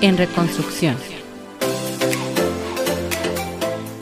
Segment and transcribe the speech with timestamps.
[0.00, 0.96] en reconstrucción.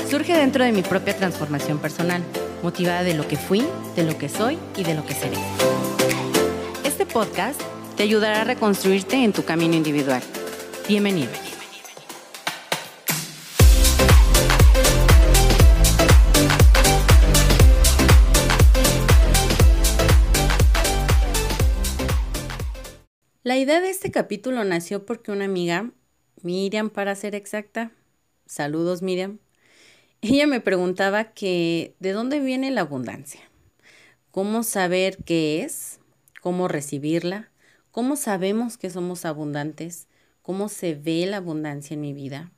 [0.09, 2.23] Surge dentro de mi propia transformación personal,
[2.63, 3.65] motivada de lo que fui,
[3.97, 5.37] de lo que soy y de lo que seré.
[6.85, 7.61] Este podcast
[7.97, 10.23] te ayudará a reconstruirte en tu camino individual.
[10.89, 11.48] Bienvenido.
[23.49, 25.91] La idea de este capítulo nació porque una amiga,
[26.43, 27.93] Miriam para ser exacta,
[28.45, 29.39] saludos Miriam,
[30.21, 33.41] ella me preguntaba que de dónde viene la abundancia,
[34.33, 35.99] cómo saber qué es,
[36.43, 37.51] cómo recibirla,
[37.91, 40.09] cómo sabemos que somos abundantes,
[40.43, 42.53] cómo se ve la abundancia en mi vida.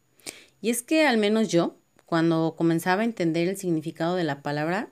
[0.60, 4.90] Y es que al menos yo, cuando comenzaba a entender el significado de la palabra,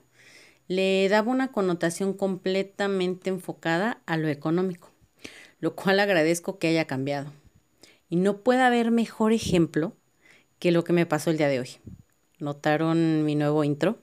[0.69, 4.88] le daba una connotación completamente enfocada a lo económico
[5.59, 7.31] lo cual agradezco que haya cambiado.
[8.09, 9.95] Y no puede haber mejor ejemplo
[10.57, 11.69] que lo que me pasó el día de hoy.
[12.39, 13.99] ¿Notaron mi nuevo intro?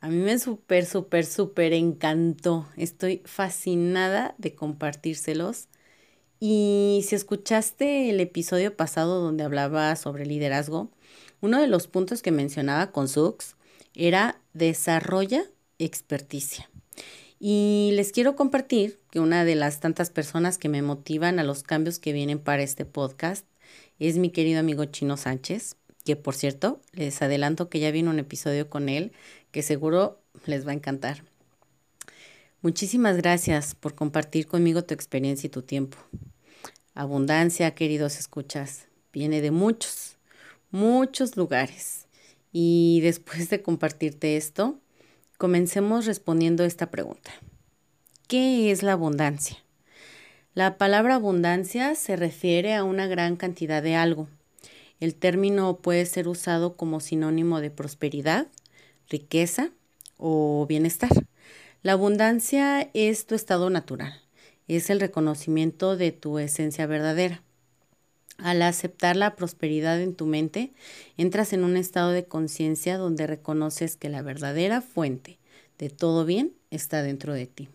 [0.00, 2.68] A mí me súper, súper, súper encantó.
[2.76, 5.68] Estoy fascinada de compartírselos.
[6.40, 10.90] Y si escuchaste el episodio pasado donde hablaba sobre liderazgo,
[11.40, 13.56] uno de los puntos que mencionaba con Sux
[13.94, 15.44] era desarrolla
[15.78, 16.70] experticia.
[17.40, 21.62] Y les quiero compartir que una de las tantas personas que me motivan a los
[21.62, 23.46] cambios que vienen para este podcast
[23.98, 28.18] es mi querido amigo Chino Sánchez, que por cierto, les adelanto que ya viene un
[28.18, 29.12] episodio con él
[29.52, 31.22] que seguro les va a encantar.
[32.60, 35.96] Muchísimas gracias por compartir conmigo tu experiencia y tu tiempo.
[36.94, 40.16] Abundancia, queridos escuchas, viene de muchos,
[40.72, 42.06] muchos lugares.
[42.50, 44.80] Y después de compartirte esto,
[45.38, 47.30] Comencemos respondiendo esta pregunta.
[48.26, 49.58] ¿Qué es la abundancia?
[50.52, 54.28] La palabra abundancia se refiere a una gran cantidad de algo.
[54.98, 58.48] El término puede ser usado como sinónimo de prosperidad,
[59.08, 59.70] riqueza
[60.16, 61.10] o bienestar.
[61.84, 64.20] La abundancia es tu estado natural,
[64.66, 67.44] es el reconocimiento de tu esencia verdadera.
[68.38, 70.72] Al aceptar la prosperidad en tu mente,
[71.16, 75.38] entras en un estado de conciencia donde reconoces que la verdadera fuente
[75.76, 77.68] de todo bien está dentro de ti.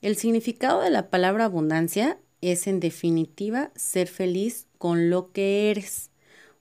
[0.00, 6.10] El significado de la palabra abundancia es en definitiva ser feliz con lo que eres,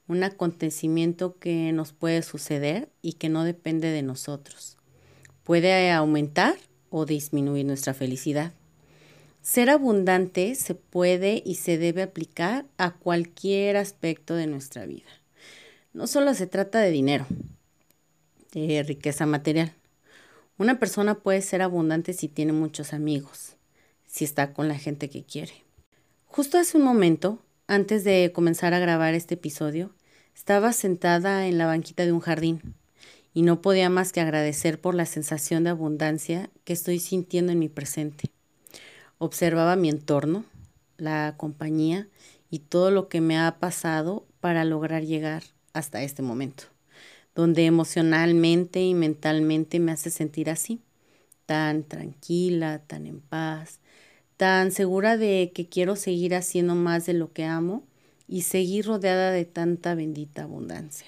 [0.08, 4.78] un acontecimiento que nos puede suceder y que no depende de nosotros.
[5.44, 6.56] Puede aumentar
[6.90, 8.53] o disminuir nuestra felicidad.
[9.41, 15.09] Ser abundante se puede y se debe aplicar a cualquier aspecto de nuestra vida.
[15.94, 17.25] No solo se trata de dinero,
[18.52, 19.74] de riqueza material.
[20.59, 23.56] Una persona puede ser abundante si tiene muchos amigos,
[24.06, 25.53] si está con la gente que quiere.
[26.28, 29.91] Justo hace un momento, antes de comenzar a grabar este episodio,
[30.35, 32.75] estaba sentada en la banquita de un jardín
[33.34, 37.59] y no podía más que agradecer por la sensación de abundancia que estoy sintiendo en
[37.59, 38.29] mi presente.
[39.24, 40.46] Observaba mi entorno,
[40.98, 42.08] la compañía
[42.50, 45.44] y todo lo que me ha pasado para lograr llegar
[45.74, 46.64] hasta este momento,
[47.36, 50.82] donde emocionalmente y mentalmente me hace sentir así,
[51.46, 53.80] tan tranquila, tan en paz,
[54.38, 57.84] tan segura de que quiero seguir haciendo más de lo que amo
[58.28, 61.06] y seguir rodeada de tanta bendita abundancia.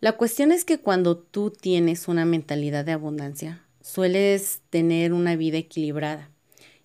[0.00, 5.58] La cuestión es que cuando tú tienes una mentalidad de abundancia, sueles tener una vida
[5.58, 6.31] equilibrada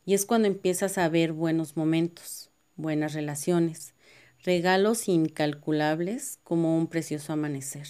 [0.08, 3.94] y es cuando empiezas a ver buenos momentos, buenas relaciones,
[4.42, 7.86] regalos incalculables como un precioso amanecer.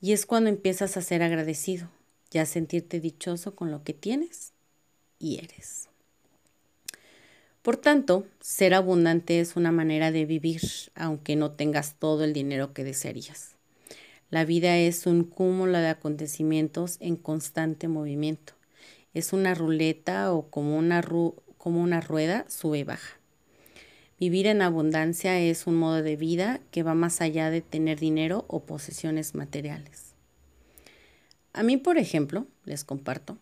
[0.00, 1.90] Y es cuando empiezas a ser agradecido
[2.30, 4.52] y a sentirte dichoso con lo que tienes
[5.18, 5.88] y eres.
[7.62, 10.62] Por tanto, ser abundante es una manera de vivir,
[10.94, 13.56] aunque no tengas todo el dinero que desearías.
[14.30, 18.59] La vida es un cúmulo de acontecimientos en constante movimiento
[19.14, 21.02] es una ruleta o como una,
[21.58, 23.18] como una rueda, sube y baja.
[24.18, 28.44] Vivir en abundancia es un modo de vida que va más allá de tener dinero
[28.48, 30.14] o posesiones materiales.
[31.52, 33.38] A mí, por ejemplo, les comparto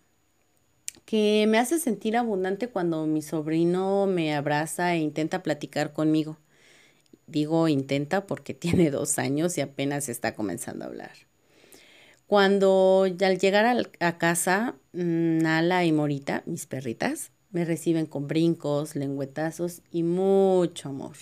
[1.05, 6.39] que me hace sentir abundante cuando mi sobrino me abraza e intenta platicar conmigo.
[7.27, 11.28] Digo intenta porque tiene dos años y apenas está comenzando a hablar.
[12.29, 13.65] Cuando al llegar
[14.01, 20.91] a, casa, mm, Nala y Morita, mis perritas, me reciben con brincos, lengüetazos y mucho
[20.91, 21.17] amor.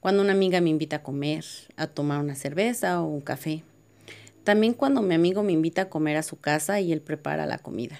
[0.00, 1.46] Cuando una amiga me invita a comer,
[1.76, 3.62] a tomar una cerveza o un café.
[4.44, 7.56] También cuando mi amigo me invita a comer a su casa y él prepara la
[7.56, 7.98] comida.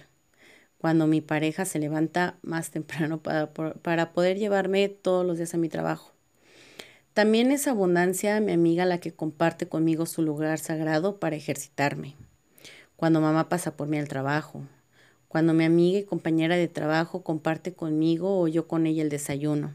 [0.76, 5.58] cuando mi pareja se levanta más temprano para, para poder llevarme todos los días a
[5.58, 6.15] mi trabajo.
[7.16, 12.14] También es abundancia mi amiga la que comparte conmigo su lugar sagrado para ejercitarme.
[12.94, 14.64] Cuando mamá pasa por mí al trabajo.
[15.26, 19.72] Cuando mi amiga y compañera de trabajo comparte conmigo o yo con ella el desayuno.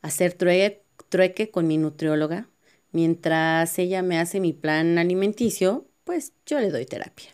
[0.00, 2.48] Hacer trueque, trueque con mi nutrióloga.
[2.90, 7.28] Mientras ella me hace mi plan alimenticio, pues yo le doy terapia.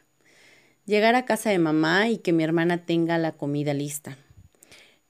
[0.84, 4.18] Llegar a casa de mamá y que mi hermana tenga la comida lista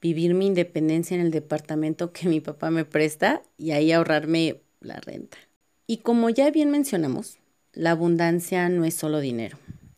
[0.05, 5.01] vivir mi independencia en el departamento que mi papá me presta y ahí ahorrarme la
[5.01, 5.39] renta.
[5.87, 7.39] Y como ya bien mencionamos,
[7.73, 9.57] la abundancia no es solo dinero.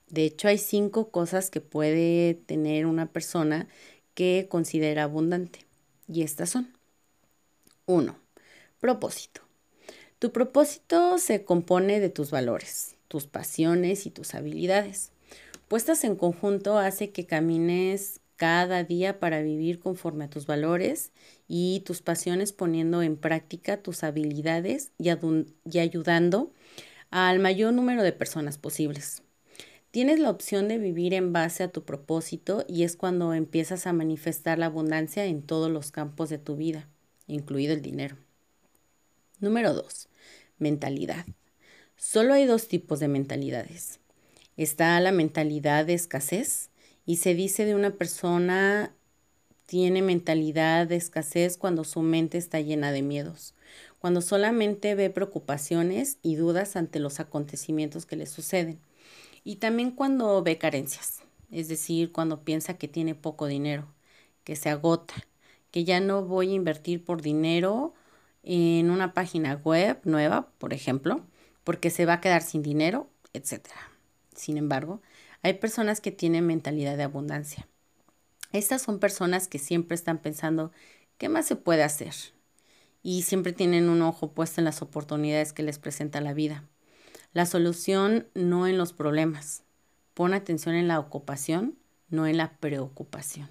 [0.08, 3.66] De hecho, hay cinco cosas que puede tener una persona
[4.14, 5.66] que considera abundante.
[6.06, 6.72] Y estas son.
[7.86, 8.16] Uno,
[8.78, 9.40] Propósito.
[10.20, 15.10] Tu propósito se compone de tus valores, tus pasiones y tus habilidades.
[15.66, 21.12] Puestas en conjunto hace que camines cada día para vivir conforme a tus valores
[21.48, 25.08] y tus pasiones poniendo en práctica tus habilidades y,
[25.78, 26.52] ayudando
[27.10, 29.22] al mayor número de personas posibles.
[29.90, 33.94] Tienes la opción de vivir en base a tu propósito y es cuando empiezas a
[33.94, 36.88] manifestar la abundancia en todos los campos de tu vida,
[37.26, 38.16] incluido el dinero.
[39.40, 40.08] Número 2.
[40.58, 41.24] Mentalidad.
[41.96, 44.00] Solo hay dos tipos de mentalidades.
[44.56, 46.70] Está la mentalidad de escasez,
[47.06, 48.92] y se dice de una persona
[49.66, 53.54] tiene mentalidad de escasez cuando su mente está llena de miedos,
[53.98, 58.80] cuando solamente ve preocupaciones y dudas ante los acontecimientos que le suceden.
[59.44, 63.86] Y también cuando ve carencias, es decir, cuando piensa que tiene poco dinero,
[64.44, 65.14] que se agota,
[65.70, 67.94] que ya no voy a invertir por dinero
[68.42, 71.24] en una página web nueva, por ejemplo,
[71.64, 73.68] porque se va a quedar sin dinero, etc.
[74.34, 75.00] Sin embargo,
[75.46, 77.68] hay personas que tienen mentalidad de abundancia.
[78.50, 80.72] Estas son personas que siempre están pensando,
[81.18, 82.14] ¿qué más se puede hacer?
[83.04, 86.64] Y siempre tienen un ojo puesto en las oportunidades que les presenta la vida.
[87.32, 89.62] La solución no en los problemas.
[90.14, 91.78] Pon atención en la ocupación,
[92.08, 93.48] no en la preocupación.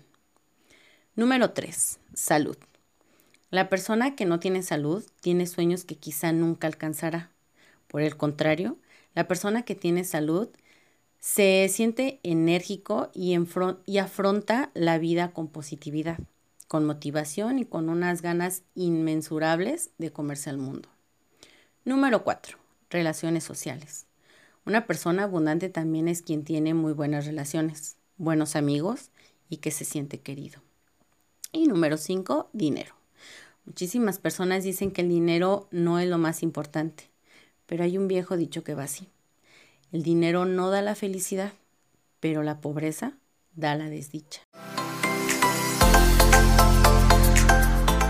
[1.16, 2.00] Número 3.
[2.14, 2.58] Salud.
[3.52, 7.32] La persona que no tiene salud tiene sueños que quizá nunca alcanzará.
[7.88, 8.78] Por el contrario,
[9.14, 10.50] la persona que tiene salud
[11.20, 13.36] se siente enérgico y,
[13.86, 16.20] y, afronta la vida con positividad,
[16.68, 20.90] con motivación y con unas ganas inmensurables de comerse al mundo.
[21.84, 22.58] Número 4.
[22.90, 24.06] Relaciones sociales.
[24.66, 29.12] Una persona abundante también es quien tiene muy buenas relaciones, buenos amigos
[29.50, 30.62] y que se siente querido.
[31.52, 32.50] Y número 5.
[32.54, 32.96] Dinero.
[33.66, 37.10] Muchísimas personas dicen que el dinero no es lo más importante,
[37.66, 39.08] pero hay un viejo dicho que va así.
[39.96, 41.54] El dinero no da la felicidad,
[42.20, 43.14] pero la pobreza
[43.54, 44.42] da la desdicha.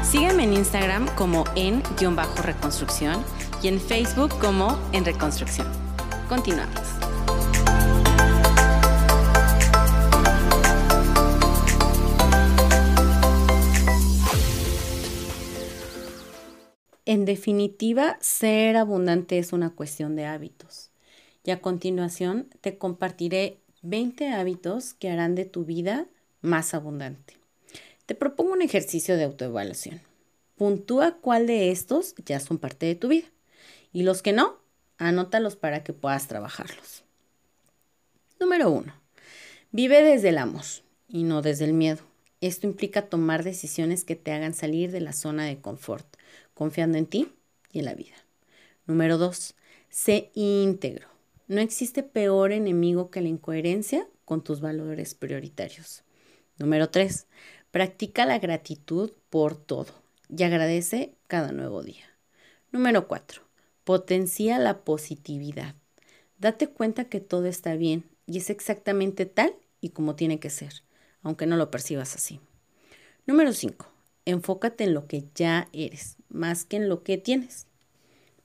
[0.03, 3.23] Sígueme en Instagram como en-reconstrucción
[3.61, 5.67] y en Facebook como en reconstrucción.
[6.27, 6.81] Continuamos.
[17.05, 20.89] En definitiva, ser abundante es una cuestión de hábitos
[21.45, 26.07] y a continuación te compartiré 20 hábitos que harán de tu vida
[26.41, 27.37] más abundante.
[28.05, 30.01] Te propongo un ejercicio de autoevaluación.
[30.55, 33.27] Puntúa cuál de estos ya son parte de tu vida
[33.93, 34.57] y los que no,
[34.97, 37.03] anótalos para que puedas trabajarlos.
[38.39, 38.93] Número 1.
[39.71, 40.63] Vive desde el amor
[41.07, 42.03] y no desde el miedo.
[42.41, 46.05] Esto implica tomar decisiones que te hagan salir de la zona de confort,
[46.53, 47.33] confiando en ti
[47.71, 48.15] y en la vida.
[48.85, 49.55] Número 2.
[49.89, 51.14] Sé íntegro.
[51.47, 56.03] No existe peor enemigo que la incoherencia con tus valores prioritarios.
[56.57, 57.27] Número 3.
[57.69, 59.93] Practica la gratitud por todo
[60.27, 62.05] y agradece cada nuevo día.
[62.71, 63.43] Número 4.
[63.83, 65.75] Potencia la positividad.
[66.39, 70.81] Date cuenta que todo está bien y es exactamente tal y como tiene que ser,
[71.21, 72.39] aunque no lo percibas así.
[73.27, 73.87] Número 5.
[74.25, 77.67] Enfócate en lo que ya eres, más que en lo que tienes.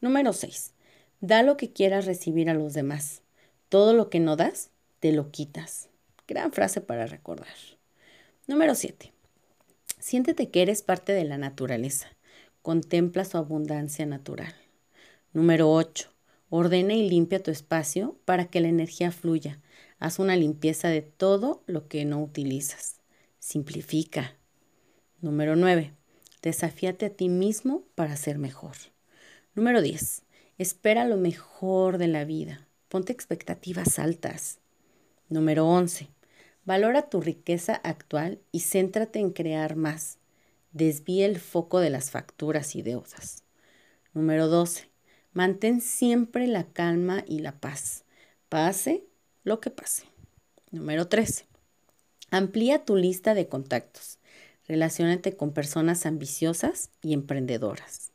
[0.03, 0.75] Número 6.
[1.21, 3.21] Da lo que quieras recibir a los demás.
[3.69, 5.91] Todo lo que no das, te lo quitas.
[6.27, 7.55] Gran frase para recordar.
[8.47, 9.13] Número 7.
[9.99, 12.09] Siéntete que eres parte de la naturaleza.
[12.63, 14.55] Contempla su abundancia natural.
[15.35, 16.09] Número 8.
[16.49, 19.61] Ordena y limpia tu espacio para que la energía fluya.
[19.99, 23.01] Haz una limpieza de todo lo que no utilizas.
[23.39, 24.37] Simplifica.
[25.21, 25.93] Número 9.
[26.41, 28.77] Desafíate a ti mismo para ser mejor.
[29.55, 30.23] Número 10.
[30.61, 32.69] Espera lo mejor de la vida.
[32.91, 34.59] Ponte expectativas altas.
[35.31, 36.11] Número 11.
[36.67, 40.19] Valora tu riqueza actual y céntrate en crear más.
[40.73, 43.43] Desvíe el foco de las facturas y deudas.
[44.13, 44.91] Número 12.
[45.33, 48.05] Mantén siempre la calma y la paz.
[48.51, 49.07] Pase
[49.45, 50.03] lo que pase.
[50.73, 51.47] Número 13.
[52.31, 54.19] Amplía tu lista de contactos.
[54.69, 58.13] Relaciónate con personas ambiciosas y emprendedoras.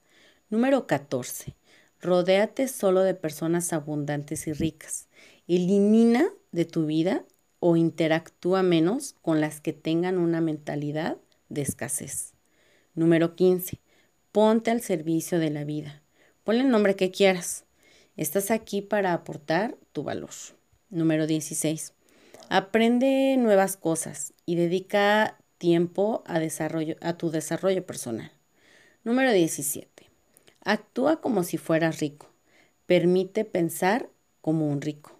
[0.51, 1.55] Número 14.
[2.05, 5.07] Rodéate solo de personas abundantes y ricas.
[5.47, 7.25] Elimina de tu vida
[7.59, 11.17] o interactúa menos con las que tengan una mentalidad
[11.49, 12.35] de escasez.
[12.93, 13.79] Número 15.
[14.31, 16.03] Ponte al servicio de la vida.
[16.43, 17.65] Ponle el nombre que quieras.
[18.17, 20.29] Estás aquí para aportar tu valor.
[20.91, 21.93] Número 16.
[22.49, 28.31] Aprende nuevas cosas y dedica tiempo a, desarrollo, a tu desarrollo personal.
[29.03, 29.94] Número 17.
[30.67, 32.27] Actúa como si fueras rico.
[32.87, 34.09] Permite pensar
[34.41, 35.11] como un rico.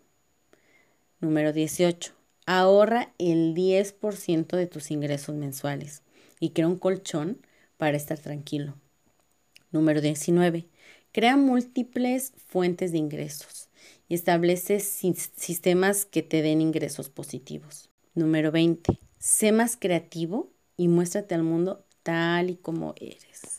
[1.20, 2.14] Número 18.
[2.48, 6.02] Ahorra el 10% de tus ingresos mensuales
[6.40, 7.46] y crea un colchón
[7.78, 8.74] para estar tranquilo.
[9.72, 10.68] Número 19.
[11.12, 13.70] Crea múltiples fuentes de ingresos
[14.10, 17.92] y establece sistemas que te den ingresos positivos.
[18.16, 19.00] Número 20.
[19.20, 23.55] Sé más creativo y muéstrate al mundo tal y como eres.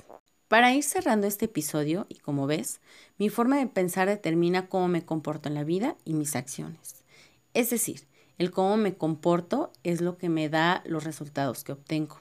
[0.49, 2.81] Para ir cerrando este episodio, y como ves,
[3.19, 7.05] mi forma de pensar determina cómo me comporto en la vida y mis acciones.
[7.53, 8.07] Es decir,
[8.38, 12.21] el cómo me comporto es lo que me da los resultados que obtengo.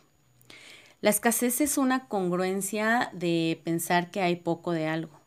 [1.01, 5.19] La escasez es una congruencia de pensar que hay poco de algo.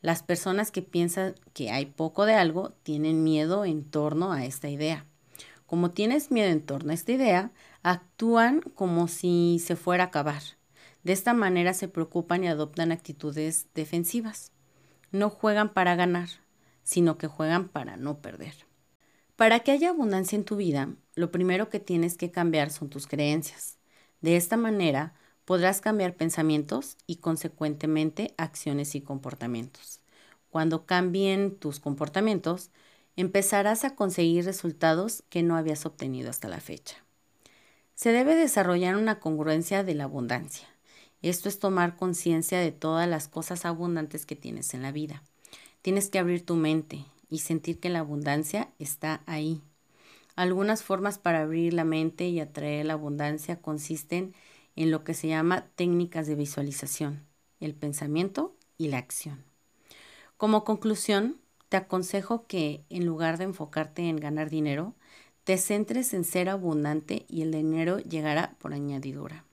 [0.00, 4.70] Las personas que piensan que hay poco de algo tienen miedo en torno a esta
[4.70, 5.04] idea.
[5.66, 7.50] Como tienes miedo en torno a esta idea,
[7.82, 10.55] actúan como si se fuera a acabar.
[11.06, 14.50] De esta manera se preocupan y adoptan actitudes defensivas.
[15.12, 16.28] No juegan para ganar,
[16.82, 18.54] sino que juegan para no perder.
[19.36, 23.06] Para que haya abundancia en tu vida, lo primero que tienes que cambiar son tus
[23.06, 23.78] creencias.
[24.20, 30.00] De esta manera podrás cambiar pensamientos y consecuentemente acciones y comportamientos.
[30.50, 32.72] Cuando cambien tus comportamientos,
[33.14, 36.96] empezarás a conseguir resultados que no habías obtenido hasta la fecha.
[37.94, 40.66] Se debe desarrollar una congruencia de la abundancia.
[41.22, 45.22] Esto es tomar conciencia de todas las cosas abundantes que tienes en la vida.
[45.82, 49.62] Tienes que abrir tu mente y sentir que la abundancia está ahí.
[50.36, 54.34] Algunas formas para abrir la mente y atraer la abundancia consisten
[54.76, 57.24] en lo que se llama técnicas de visualización,
[57.60, 59.42] el pensamiento y la acción.
[60.36, 64.94] Como conclusión, te aconsejo que en lugar de enfocarte en ganar dinero,
[65.44, 69.45] te centres en ser abundante y el dinero llegará por añadidura.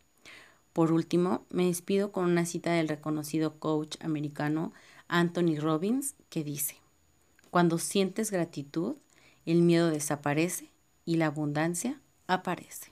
[0.73, 4.73] Por último, me despido con una cita del reconocido coach americano
[5.07, 6.77] Anthony Robbins que dice,
[7.51, 8.95] Cuando sientes gratitud,
[9.45, 10.71] el miedo desaparece
[11.05, 12.91] y la abundancia aparece.